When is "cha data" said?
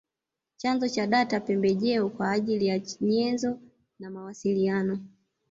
0.89-1.39